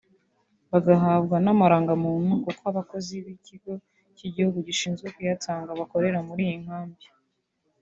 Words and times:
bagahabwa 0.71 1.35
n’amarangamuntu 1.45 2.31
kuko 2.45 2.63
abakozi 2.71 3.13
b’ 3.23 3.27
ikigo 3.35 3.73
cy’igihugu 4.17 4.57
gishinzwe 4.67 5.07
kuyatanga 5.15 5.77
bakorera 5.79 6.19
muri 6.27 6.41
iyi 6.47 6.57
nkambi 6.65 7.05